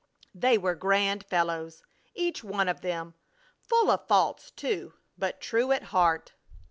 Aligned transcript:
They 0.33 0.57
were 0.57 0.73
grand 0.73 1.23
fellows, 1.27 1.83
each 2.15 2.43
one 2.43 2.67
of 2.67 2.81
them; 2.81 3.13
full 3.61 3.91
of 3.91 4.07
faults, 4.07 4.49
too, 4.49 4.95
but 5.15 5.39
true 5.39 5.71
at 5.71 5.83
heart. 5.93 6.33